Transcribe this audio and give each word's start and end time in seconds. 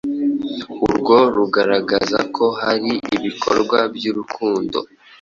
Urwo 0.85 1.17
rugaragaza 1.35 2.19
ko 2.35 2.45
hari 2.61 2.91
ibikorwa 3.15 3.79
by’urukundo 3.95 4.77